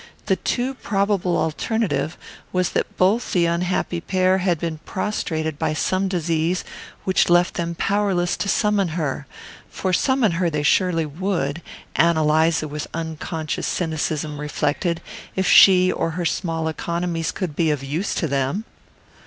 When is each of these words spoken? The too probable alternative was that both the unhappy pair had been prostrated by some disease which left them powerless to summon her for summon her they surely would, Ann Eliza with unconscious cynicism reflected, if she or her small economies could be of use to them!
The 0.25 0.37
too 0.37 0.73
probable 0.73 1.37
alternative 1.37 2.17
was 2.51 2.69
that 2.71 2.97
both 2.97 3.33
the 3.33 3.45
unhappy 3.45 4.01
pair 4.01 4.39
had 4.39 4.57
been 4.59 4.79
prostrated 4.79 5.59
by 5.59 5.75
some 5.75 6.07
disease 6.07 6.63
which 7.03 7.29
left 7.29 7.53
them 7.53 7.75
powerless 7.75 8.35
to 8.37 8.49
summon 8.49 8.87
her 8.97 9.27
for 9.69 9.93
summon 9.93 10.31
her 10.41 10.49
they 10.49 10.63
surely 10.63 11.05
would, 11.05 11.61
Ann 11.95 12.17
Eliza 12.17 12.67
with 12.67 12.87
unconscious 12.95 13.67
cynicism 13.67 14.39
reflected, 14.39 15.01
if 15.35 15.45
she 15.47 15.91
or 15.91 16.09
her 16.17 16.25
small 16.25 16.67
economies 16.67 17.31
could 17.31 17.55
be 17.55 17.69
of 17.69 17.83
use 17.83 18.15
to 18.15 18.27
them! 18.27 18.65